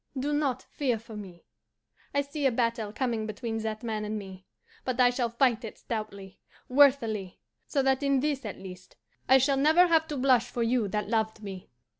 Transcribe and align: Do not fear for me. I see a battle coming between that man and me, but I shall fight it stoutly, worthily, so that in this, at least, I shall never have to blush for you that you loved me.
Do 0.17 0.33
not 0.33 0.63
fear 0.63 0.97
for 0.97 1.15
me. 1.15 1.45
I 2.11 2.21
see 2.21 2.47
a 2.47 2.51
battle 2.51 2.91
coming 2.91 3.27
between 3.27 3.59
that 3.59 3.83
man 3.83 4.03
and 4.03 4.17
me, 4.17 4.47
but 4.83 4.99
I 4.99 5.11
shall 5.11 5.29
fight 5.29 5.63
it 5.63 5.77
stoutly, 5.77 6.39
worthily, 6.67 7.39
so 7.67 7.83
that 7.83 8.01
in 8.01 8.19
this, 8.19 8.43
at 8.43 8.57
least, 8.57 8.95
I 9.29 9.37
shall 9.37 9.57
never 9.57 9.85
have 9.85 10.07
to 10.07 10.17
blush 10.17 10.49
for 10.49 10.63
you 10.63 10.87
that 10.87 11.05
you 11.05 11.11
loved 11.11 11.43
me. 11.43 11.69